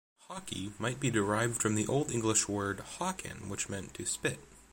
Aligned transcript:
"Hockey" 0.21 0.73
might 0.79 0.99
be 0.99 1.11
derived 1.11 1.61
from 1.61 1.75
the 1.75 1.85
Old 1.85 2.09
English 2.09 2.47
word 2.47 2.79
"hocken" 2.97 3.49
which 3.49 3.69
meant 3.69 3.93
"to 3.93 4.05
spit". 4.07 4.39